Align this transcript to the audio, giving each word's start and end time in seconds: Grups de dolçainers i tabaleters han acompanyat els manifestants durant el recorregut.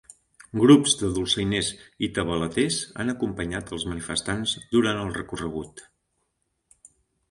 Grups 0.61 0.95
de 1.01 1.09
dolçainers 1.17 1.69
i 2.09 2.09
tabaleters 2.17 2.79
han 3.03 3.15
acompanyat 3.15 3.73
els 3.79 3.89
manifestants 3.95 4.59
durant 4.77 5.07
el 5.07 5.17
recorregut. 5.23 5.89